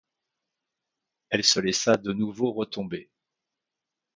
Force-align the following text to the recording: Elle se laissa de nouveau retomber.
Elle 1.29 1.43
se 1.43 1.59
laissa 1.59 1.95
de 1.95 2.11
nouveau 2.11 2.53
retomber. 2.53 3.11